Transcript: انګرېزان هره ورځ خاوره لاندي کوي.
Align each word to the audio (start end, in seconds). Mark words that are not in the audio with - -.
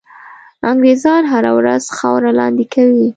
انګرېزان 0.69 1.23
هره 1.33 1.51
ورځ 1.59 1.83
خاوره 1.97 2.31
لاندي 2.39 2.65
کوي. 2.73 3.07